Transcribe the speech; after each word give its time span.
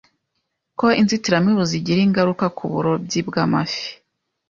ko 0.79 0.87
inzitiramibu 1.01 1.63
zigira 1.71 1.99
ingaruka 2.07 2.45
ku 2.57 2.63
burobyi 2.71 3.19
bw’amafi, 3.27 3.87